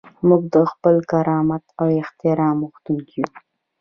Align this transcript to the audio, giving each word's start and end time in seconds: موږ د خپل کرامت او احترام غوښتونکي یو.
موږ 0.27 0.41
د 0.53 0.57
خپل 0.71 0.95
کرامت 1.11 1.63
او 1.81 1.87
احترام 2.01 2.57
غوښتونکي 2.67 3.15
یو. 3.21 3.29